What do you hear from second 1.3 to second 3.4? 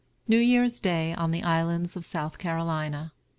ISLANDS OF SOUTH CAROLINA, 1863.